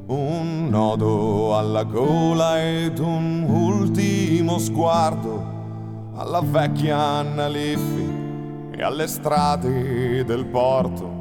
un 0.07 0.69
nodo 0.71 1.57
alla 1.57 1.85
gola 1.85 2.61
ed 2.63 2.99
un 2.99 3.43
ultimo 3.43 4.59
sguardo 4.59 6.13
alla 6.17 6.41
vecchia 6.41 6.99
Anna 6.99 7.49
Liffi 7.49 8.73
e 8.73 8.83
alle 8.83 9.07
strade 9.07 10.25
del 10.25 10.47
porto. 10.47 11.14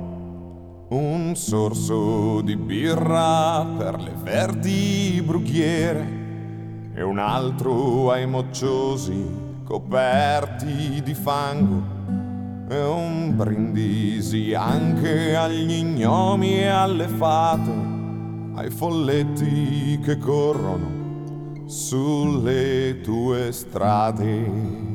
Un 0.93 1.35
sorso 1.35 2.41
di 2.41 2.55
birra 2.55 3.65
per 3.65 3.99
le 3.99 4.13
verdi 4.15 5.23
brughiere 5.25 6.07
e 6.93 7.01
un 7.01 7.17
altro 7.17 8.11
ai 8.11 8.27
mocciosi 8.27 9.25
coperti 9.63 11.01
di 11.01 11.15
fango 11.15 11.81
e 12.69 12.79
un 12.79 13.35
brindisi 13.35 14.53
anche 14.53 15.35
agli 15.35 15.81
gnomi 15.81 16.59
e 16.59 16.67
alle 16.67 17.07
fate, 17.07 17.71
ai 18.53 18.69
folletti 18.69 19.99
che 19.99 20.19
corrono 20.19 21.65
sulle 21.65 23.01
tue 23.01 23.51
strade. 23.51 24.92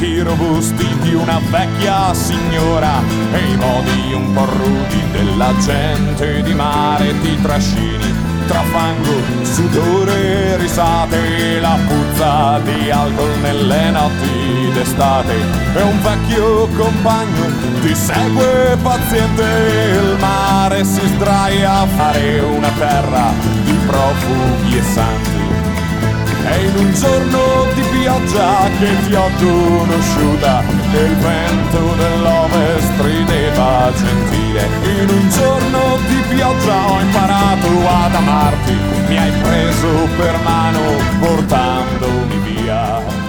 I 0.00 0.06
fianchi 0.06 0.20
robusti 0.20 0.86
di 1.02 1.14
una 1.14 1.38
vecchia 1.50 2.14
signora 2.14 3.02
e 3.32 3.38
i 3.38 3.56
modi 3.56 4.12
un 4.14 4.32
po' 4.32 4.46
rudi 4.46 5.02
della 5.12 5.52
gente 5.58 6.42
di 6.42 6.54
mare 6.54 7.14
ti 7.20 7.38
trascini 7.40 8.28
tra 8.46 8.62
fango, 8.62 9.12
sudore, 9.42 10.56
risate, 10.56 11.60
la 11.60 11.78
puzza 11.86 12.58
di 12.64 12.90
alcol 12.90 13.38
nelle 13.42 13.90
notti 13.90 14.72
d'estate. 14.72 15.34
E 15.74 15.82
un 15.82 16.02
vecchio 16.02 16.66
compagno 16.76 17.46
ti 17.80 17.94
segue 17.94 18.76
paziente, 18.82 19.44
il 20.02 20.16
mare 20.18 20.82
si 20.82 21.06
sdraia 21.14 21.80
a 21.82 21.86
fare 21.86 22.40
una 22.40 22.70
terra 22.76 23.32
di 23.64 23.78
profughi 23.86 24.78
e 24.78 24.82
santi. 24.82 25.39
E 26.44 26.64
in 26.66 26.76
un 26.76 26.92
giorno 26.94 27.66
di 27.74 27.82
pioggia 27.82 28.68
che 28.78 28.96
ti 29.06 29.14
ho 29.14 29.28
conosciuta 29.38 30.62
il 30.92 31.16
vento 31.16 31.94
dell'ovest 31.96 33.00
rideva 33.00 33.92
gentile. 33.94 34.68
In 35.00 35.08
un 35.08 35.28
giorno 35.30 35.98
di 36.08 36.34
pioggia 36.34 36.90
ho 36.90 37.00
imparato 37.00 37.68
ad 37.86 38.14
amarti 38.14 38.76
Mi 39.08 39.18
hai 39.18 39.32
preso 39.42 40.08
per 40.16 40.38
mano 40.42 40.80
portandomi 41.20 42.38
via 42.38 43.19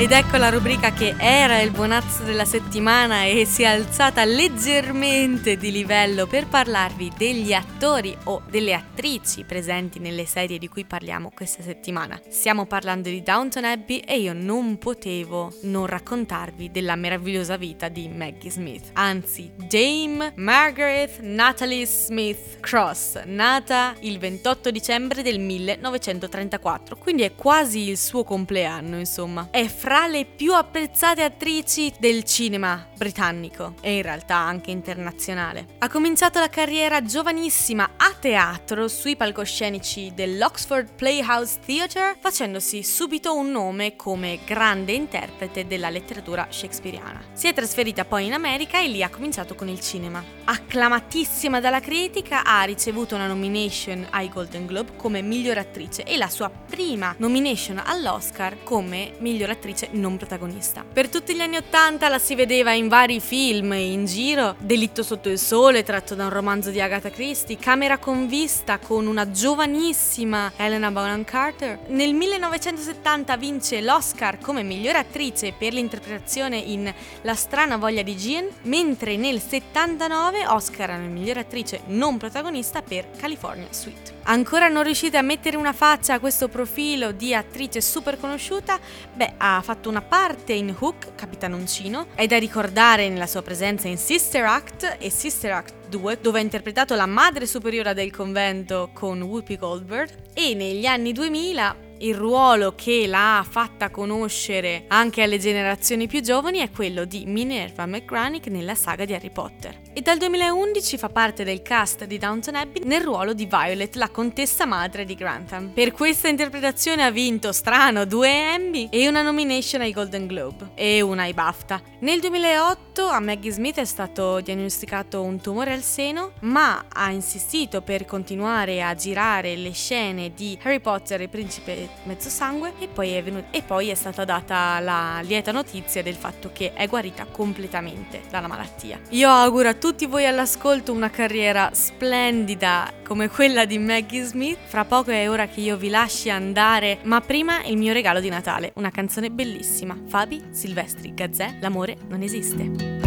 Ed 0.00 0.12
ecco 0.12 0.36
la 0.36 0.48
rubrica 0.48 0.92
che 0.92 1.16
era 1.18 1.60
il 1.60 1.72
buonazzo 1.72 2.22
della 2.22 2.44
settimana 2.44 3.24
e 3.24 3.44
si 3.44 3.64
è 3.64 3.66
alzata 3.66 4.24
leggermente 4.24 5.56
di 5.56 5.72
livello 5.72 6.28
per 6.28 6.46
parlarvi 6.46 7.10
degli 7.16 7.52
attori 7.52 8.16
o 8.24 8.42
delle 8.48 8.74
attrici 8.74 9.42
presenti 9.42 9.98
nelle 9.98 10.24
serie 10.24 10.58
di 10.58 10.68
cui 10.68 10.84
parliamo 10.84 11.32
questa 11.34 11.64
settimana. 11.64 12.16
Stiamo 12.28 12.66
parlando 12.66 13.08
di 13.08 13.24
Downton 13.24 13.64
Abbey 13.64 13.98
e 13.98 14.20
io 14.20 14.34
non 14.34 14.78
potevo 14.78 15.52
non 15.62 15.86
raccontarvi 15.86 16.70
della 16.70 16.94
meravigliosa 16.94 17.56
vita 17.56 17.88
di 17.88 18.06
Maggie 18.06 18.52
Smith. 18.52 18.90
Anzi, 18.92 19.50
Dame 19.56 20.32
Margaret 20.36 21.18
Natalie 21.22 21.86
Smith 21.86 22.60
Cross, 22.60 23.24
nata 23.24 23.96
il 24.02 24.20
28 24.20 24.70
dicembre 24.70 25.22
del 25.22 25.40
1934, 25.40 26.96
quindi 26.96 27.22
è 27.22 27.34
quasi 27.34 27.88
il 27.88 27.98
suo 27.98 28.22
compleanno, 28.22 28.96
insomma. 28.96 29.48
È 29.50 29.66
fra 29.66 29.86
le 29.88 30.26
più 30.26 30.52
apprezzate 30.52 31.22
attrici 31.22 31.92
del 31.98 32.24
cinema 32.24 32.86
britannico 32.94 33.74
e 33.80 33.96
in 33.96 34.02
realtà 34.02 34.36
anche 34.36 34.70
internazionale. 34.70 35.66
Ha 35.78 35.88
cominciato 35.88 36.38
la 36.40 36.50
carriera 36.50 37.02
giovanissima 37.02 37.92
a 37.96 38.12
teatro 38.12 38.86
sui 38.86 39.16
palcoscenici 39.16 40.12
dell'Oxford 40.14 40.92
Playhouse 40.94 41.60
Theatre, 41.64 42.16
facendosi 42.20 42.82
subito 42.82 43.34
un 43.34 43.50
nome 43.50 43.96
come 43.96 44.40
grande 44.44 44.92
interprete 44.92 45.66
della 45.66 45.88
letteratura 45.88 46.48
shakespeariana. 46.50 47.22
Si 47.32 47.48
è 47.48 47.54
trasferita 47.54 48.04
poi 48.04 48.26
in 48.26 48.34
America 48.34 48.78
e 48.78 48.88
lì 48.88 49.02
ha 49.02 49.08
cominciato 49.08 49.54
con 49.54 49.68
il 49.68 49.80
cinema. 49.80 50.22
Acclamatissima 50.44 51.60
dalla 51.60 51.80
critica, 51.80 52.44
ha 52.44 52.62
ricevuto 52.64 53.14
una 53.14 53.26
nomination 53.26 54.06
ai 54.10 54.28
Golden 54.28 54.66
Globe 54.66 54.96
come 54.96 55.22
miglior 55.22 55.56
attrice 55.56 56.02
e 56.02 56.18
la 56.18 56.28
sua 56.28 56.50
prima 56.50 57.14
nomination 57.16 57.80
all'Oscar 57.82 58.62
come 58.64 59.14
miglior 59.20 59.48
attrice 59.48 59.77
non 59.92 60.16
protagonista. 60.16 60.84
Per 60.90 61.08
tutti 61.08 61.34
gli 61.34 61.40
anni 61.40 61.56
Ottanta 61.56 62.08
la 62.08 62.18
si 62.18 62.34
vedeva 62.34 62.72
in 62.72 62.88
vari 62.88 63.20
film 63.20 63.72
in 63.72 64.06
giro, 64.06 64.56
Delitto 64.58 65.02
sotto 65.02 65.28
il 65.28 65.38
sole 65.38 65.82
tratto 65.82 66.14
da 66.14 66.24
un 66.24 66.30
romanzo 66.30 66.70
di 66.70 66.80
Agatha 66.80 67.10
Christie, 67.10 67.56
Camera 67.56 67.98
con 67.98 68.26
vista 68.26 68.78
con 68.78 69.06
una 69.06 69.30
giovanissima 69.30 70.52
Helena 70.56 70.90
Bonham 70.90 71.24
Carter. 71.24 71.78
Nel 71.88 72.14
1970 72.14 73.36
vince 73.36 73.80
l'Oscar 73.80 74.38
come 74.38 74.62
migliore 74.62 74.98
attrice 74.98 75.52
per 75.52 75.72
l'interpretazione 75.72 76.56
in 76.56 76.92
La 77.22 77.34
strana 77.34 77.76
voglia 77.76 78.02
di 78.02 78.14
Jean, 78.14 78.48
mentre 78.62 79.16
nel 79.16 79.40
79 79.40 80.46
Oscar 80.46 80.90
alla 80.90 81.06
migliore 81.06 81.40
attrice 81.40 81.82
non 81.86 82.18
protagonista 82.18 82.82
per 82.82 83.10
California 83.16 83.68
Suite. 83.70 84.16
Ancora 84.24 84.68
non 84.68 84.82
riuscite 84.82 85.16
a 85.16 85.22
mettere 85.22 85.56
una 85.56 85.72
faccia 85.72 86.14
a 86.14 86.20
questo 86.20 86.48
profilo 86.48 87.12
di 87.12 87.34
attrice 87.34 87.80
super 87.80 88.20
conosciuta? 88.20 88.78
Beh, 89.14 89.34
ha 89.38 89.62
fatto 89.68 89.90
una 89.90 90.00
parte 90.00 90.54
in 90.54 90.74
Hook, 90.78 91.14
Capitanoncino, 91.14 92.06
è 92.14 92.26
da 92.26 92.38
ricordare 92.38 93.10
nella 93.10 93.26
sua 93.26 93.42
presenza 93.42 93.86
in 93.86 93.98
Sister 93.98 94.42
Act 94.46 94.96
e 94.98 95.10
Sister 95.10 95.52
Act 95.52 95.88
2, 95.90 96.20
dove 96.22 96.38
ha 96.38 96.42
interpretato 96.42 96.94
la 96.94 97.04
madre 97.04 97.44
superiora 97.44 97.92
del 97.92 98.10
convento 98.10 98.88
con 98.94 99.20
Whoopi 99.20 99.58
Goldberg, 99.58 100.08
e 100.32 100.54
negli 100.54 100.86
anni 100.86 101.12
2000 101.12 101.76
il 101.98 102.14
ruolo 102.14 102.74
che 102.76 103.06
l'ha 103.06 103.44
fatta 103.46 103.90
conoscere 103.90 104.84
anche 104.88 105.20
alle 105.20 105.38
generazioni 105.38 106.06
più 106.06 106.22
giovani 106.22 106.60
è 106.60 106.70
quello 106.70 107.04
di 107.04 107.24
Minerva 107.26 107.84
McGranick 107.84 108.46
nella 108.46 108.74
saga 108.74 109.04
di 109.04 109.12
Harry 109.12 109.30
Potter. 109.30 109.78
E 109.92 110.00
dal 110.00 110.18
2011 110.18 110.96
fa 110.96 111.08
parte 111.08 111.42
del 111.44 111.62
cast 111.62 112.04
di 112.04 112.18
Downton 112.18 112.54
Abbey 112.54 112.82
nel 112.84 113.02
ruolo 113.02 113.32
di 113.32 113.46
Violet, 113.46 113.96
la 113.96 114.10
contessa 114.10 114.64
madre 114.64 115.04
di 115.04 115.14
Grantham. 115.14 115.70
Per 115.70 115.92
questa 115.92 116.28
interpretazione 116.28 117.04
ha 117.04 117.10
vinto, 117.10 117.52
strano, 117.52 118.04
due 118.04 118.52
Emmy 118.52 118.88
e 118.90 119.08
una 119.08 119.22
nomination 119.22 119.80
ai 119.80 119.92
Golden 119.92 120.26
Globe 120.26 120.70
e 120.74 121.00
una 121.00 121.22
ai 121.22 121.32
BAFTA. 121.32 121.82
Nel 122.00 122.20
2008 122.20 123.06
a 123.06 123.18
Maggie 123.18 123.50
Smith 123.50 123.78
è 123.78 123.84
stato 123.84 124.40
diagnosticato 124.40 125.22
un 125.22 125.40
tumore 125.40 125.72
al 125.72 125.82
seno, 125.82 126.32
ma 126.40 126.84
ha 126.88 127.10
insistito 127.10 127.80
per 127.82 128.04
continuare 128.04 128.82
a 128.82 128.94
girare 128.94 129.56
le 129.56 129.72
scene 129.72 130.32
di 130.32 130.56
Harry 130.62 130.80
Potter 130.80 131.20
e 131.20 131.24
il 131.24 131.28
principe 131.28 131.88
mezzo 132.04 132.28
sangue 132.28 132.74
e 132.78 132.86
poi, 132.86 133.12
è 133.12 133.24
e 133.50 133.62
poi 133.62 133.88
è 133.88 133.94
stata 133.94 134.24
data 134.24 134.78
la 134.78 135.20
lieta 135.22 135.50
notizia 135.50 136.02
del 136.02 136.14
fatto 136.14 136.50
che 136.52 136.72
è 136.72 136.86
guarita 136.86 137.24
completamente 137.24 138.22
dalla 138.30 138.46
malattia. 138.46 139.00
Io 139.10 139.28
auguro 139.28 139.68
a 139.68 139.74
tutti 139.78 140.06
voi 140.06 140.26
all'ascolto 140.26 140.92
una 140.92 141.08
carriera 141.08 141.70
splendida 141.72 142.92
come 143.04 143.28
quella 143.28 143.64
di 143.64 143.78
Maggie 143.78 144.24
Smith. 144.24 144.58
Fra 144.66 144.84
poco 144.84 145.10
è 145.10 145.30
ora 145.30 145.46
che 145.46 145.60
io 145.60 145.76
vi 145.76 145.88
lasci 145.88 146.30
andare, 146.30 146.98
ma 147.04 147.20
prima 147.20 147.62
il 147.64 147.76
mio 147.76 147.92
regalo 147.92 148.20
di 148.20 148.28
Natale, 148.28 148.72
una 148.74 148.90
canzone 148.90 149.30
bellissima. 149.30 149.96
Fabi 150.06 150.42
Silvestri 150.50 151.14
Gazzè, 151.14 151.58
L'amore 151.60 151.96
non 152.08 152.22
esiste. 152.22 153.06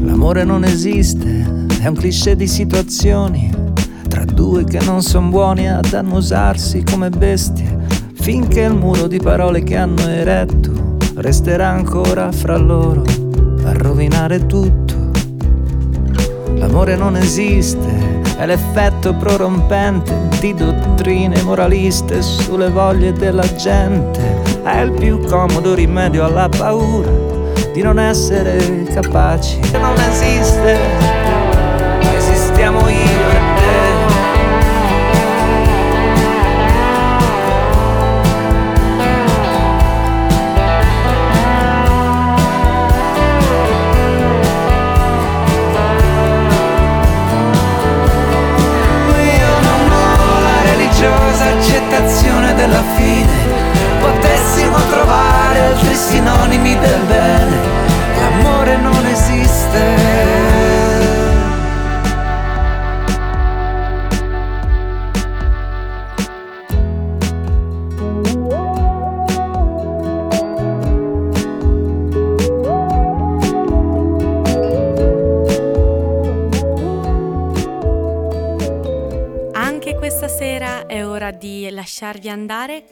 L'amore 0.00 0.44
non 0.44 0.64
esiste, 0.64 1.66
è 1.80 1.86
un 1.86 1.94
cliché 1.94 2.34
di 2.34 2.46
situazioni 2.46 3.57
due 4.32 4.64
che 4.64 4.80
non 4.84 5.02
sono 5.02 5.28
buoni 5.28 5.68
ad 5.68 5.92
annusarsi 5.92 6.84
come 6.84 7.10
bestie, 7.10 7.78
finché 8.14 8.62
il 8.62 8.74
muro 8.74 9.06
di 9.06 9.18
parole 9.18 9.62
che 9.62 9.76
hanno 9.76 10.06
eretto 10.06 10.96
resterà 11.16 11.68
ancora 11.68 12.30
fra 12.30 12.56
loro 12.56 13.02
a 13.64 13.72
rovinare 13.72 14.46
tutto. 14.46 14.94
L'amore 16.54 16.96
non 16.96 17.16
esiste, 17.16 18.22
è 18.36 18.46
l'effetto 18.46 19.14
prorompente 19.14 20.14
di 20.40 20.54
dottrine 20.54 21.42
moraliste 21.42 22.22
sulle 22.22 22.70
voglie 22.70 23.12
della 23.12 23.46
gente, 23.54 24.62
è 24.62 24.80
il 24.80 24.92
più 24.92 25.20
comodo 25.24 25.74
rimedio 25.74 26.24
alla 26.24 26.48
paura 26.48 27.10
di 27.72 27.82
non 27.82 27.98
essere 27.98 28.84
capaci. 28.92 29.58
Non 29.72 29.94
esiste, 30.10 31.17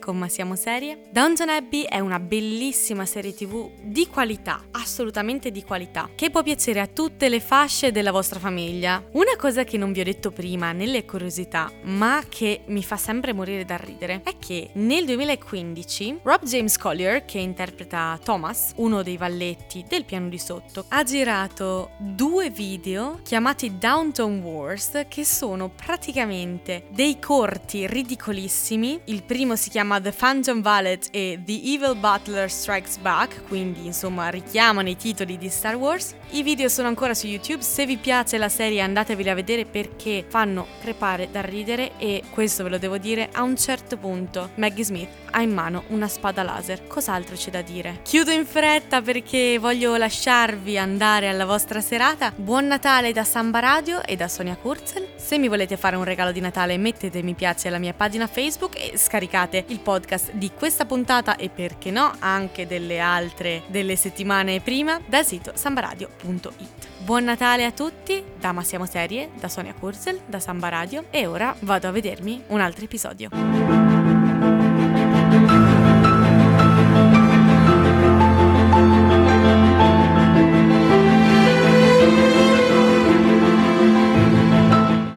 con 0.07 0.19
Ma 0.19 0.29
siamo 0.29 0.55
serie. 0.55 1.01
Downton 1.11 1.49
Abbey 1.49 1.83
è 1.83 1.99
una 1.99 2.21
bellissima 2.21 3.05
serie 3.05 3.35
tv 3.35 3.73
di 3.83 4.07
qualità, 4.07 4.67
assolutamente 4.71 5.51
di 5.51 5.65
qualità, 5.65 6.09
che 6.15 6.31
può 6.31 6.45
piacere 6.45 6.79
a 6.79 6.87
tutte 6.87 7.29
le 7.29 7.41
fasce 7.41 7.91
della 7.91 8.13
vostra 8.13 8.39
famiglia. 8.39 9.05
Una 9.15 9.35
cosa 9.37 9.65
che 9.65 9.77
non 9.77 9.91
vi 9.91 9.99
ho 9.99 10.05
detto 10.05 10.31
prima 10.31 10.71
nelle 10.71 11.05
curiosità, 11.05 11.73
ma 11.83 12.23
che 12.29 12.61
mi 12.67 12.85
fa 12.85 12.97
sempre 12.97 13.33
morire 13.33 13.65
da 13.65 13.77
ridere, 13.77 14.21
è 14.23 14.39
che 14.39 14.71
nel 14.75 15.07
2015 15.07 16.21
Rob 16.23 16.45
James 16.45 16.79
Collier, 16.79 17.25
che 17.25 17.39
interpreta 17.39 18.17
Thomas, 18.23 18.75
uno 18.77 19.03
dei 19.03 19.17
valletti 19.17 19.85
del 19.89 20.05
piano 20.05 20.29
di 20.29 20.39
sotto, 20.39 20.85
ha 20.91 21.03
girato 21.03 21.91
due 21.99 22.51
video 22.51 23.19
chiamati 23.25 23.77
Downton 23.77 24.39
Wars 24.39 25.05
che 25.09 25.25
sono 25.25 25.69
praticamente 25.69 26.87
dei 26.91 27.19
corti 27.19 27.89
ridicolissimi. 27.89 29.01
Il 29.07 29.25
primo 29.25 29.57
si 29.57 29.69
The 30.01 30.13
Phantom 30.13 30.63
Valet 30.63 31.09
e 31.11 31.41
The 31.45 31.61
Evil 31.65 31.97
Butler 31.97 32.51
Strikes 32.51 32.99
Back, 32.99 33.47
quindi 33.49 33.87
insomma 33.87 34.29
richiamano 34.29 34.89
i 34.89 34.97
titoli 34.97 35.39
di 35.39 35.49
Star 35.49 35.77
Wars. 35.77 36.15
I 36.31 36.43
video 36.43 36.69
sono 36.69 36.89
ancora 36.89 37.15
su 37.15 37.27
YouTube, 37.27 37.63
se 37.63 37.87
vi 37.87 37.97
piace 37.97 38.39
la 38.39 38.49
serie 38.49 38.81
andateveli 38.81 39.31
a 39.31 39.35
vedere 39.35 39.65
perché 39.65 40.25
fanno 40.29 40.67
crepare 40.81 41.29
da 41.31 41.41
ridere 41.41 41.93
e 41.99 42.23
questo 42.31 42.63
ve 42.63 42.71
lo 42.71 42.79
devo 42.79 42.99
dire, 42.99 43.29
a 43.33 43.43
un 43.43 43.57
certo 43.57 43.97
punto 43.97 44.51
Maggie 44.57 44.85
Smith 44.85 45.09
ha 45.31 45.43
in 45.43 45.53
mano 45.53 45.85
una 45.89 46.09
spada 46.09 46.43
laser. 46.43 46.87
Cos'altro 46.87 47.37
c'è 47.37 47.51
da 47.51 47.63
dire? 47.63 48.01
Chiudo 48.03 48.31
in 48.31 48.47
fretta 48.47 49.03
perché 49.03 49.59
voglio 49.59 49.97
lasciarvi 49.97 50.79
andare 50.79 51.29
alla 51.29 51.45
vostra 51.45 51.81
serata. 51.81 52.33
Buon 52.35 52.67
Natale 52.67 53.13
da 53.13 53.25
Samba 53.25 53.59
Radio 53.61 54.03
e 54.03 54.17
da 54.17 54.29
Sonia 54.29 54.57
Kurzel. 54.57 55.09
Se 55.17 55.39
mi 55.39 55.49
volete 55.49 55.77
fare 55.77 55.97
un 55.97 56.05
regalo 56.05 56.33
di 56.33 56.41
Natale 56.41 56.79
mettete 56.79 57.23
mi 57.23 57.35
piace 57.35 57.69
alla 57.69 57.79
mia 57.79 57.93
pagina 57.93 58.27
Facebook 58.27 58.77
e 58.77 58.97
scaricate 58.97 59.65
il 59.69 59.81
podcast 59.87 60.33
di 60.33 60.51
questa 60.51 60.85
puntata 60.85 61.37
e 61.37 61.49
perché 61.49 61.93
no 61.93 62.13
anche 62.19 62.67
delle 62.67 62.99
altre 62.99 63.63
delle 63.69 63.95
settimane 63.95 64.61
prima 64.61 65.01
dal 65.07 65.25
sito 65.25 65.53
sambaradio.it. 65.55 67.05
Buon 67.05 67.23
Natale 67.23 67.65
a 67.65 67.71
tutti 67.71 68.21
da 68.37 68.51
Ma 68.51 68.65
Siamo 68.65 68.85
Serie, 68.85 69.31
da 69.39 69.49
Sonia 69.49 69.75
Kurzel, 69.75 70.23
da 70.27 70.41
Samba 70.41 70.71
Radio 70.71 71.05
e 71.11 71.27
ora 71.27 71.55
vado 71.61 71.87
a 71.87 71.93
vedermi 71.93 72.43
un 72.49 72.59
altro 72.59 72.85
episodio. 72.85 73.29